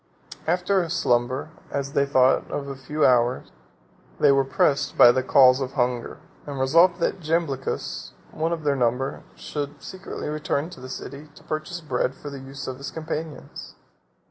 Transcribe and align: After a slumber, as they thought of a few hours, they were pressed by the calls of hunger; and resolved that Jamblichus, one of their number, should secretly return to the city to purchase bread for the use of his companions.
After 0.47 0.81
a 0.81 0.89
slumber, 0.89 1.51
as 1.69 1.93
they 1.93 2.07
thought 2.07 2.49
of 2.49 2.67
a 2.67 2.75
few 2.75 3.05
hours, 3.05 3.51
they 4.19 4.31
were 4.31 4.43
pressed 4.43 4.97
by 4.97 5.11
the 5.11 5.21
calls 5.21 5.61
of 5.61 5.73
hunger; 5.73 6.17
and 6.47 6.59
resolved 6.59 6.99
that 7.01 7.19
Jamblichus, 7.19 8.13
one 8.31 8.51
of 8.51 8.63
their 8.63 8.75
number, 8.75 9.21
should 9.35 9.79
secretly 9.83 10.27
return 10.27 10.71
to 10.71 10.79
the 10.79 10.89
city 10.89 11.29
to 11.35 11.43
purchase 11.43 11.81
bread 11.81 12.15
for 12.15 12.31
the 12.31 12.39
use 12.39 12.65
of 12.65 12.77
his 12.77 12.89
companions. 12.89 13.75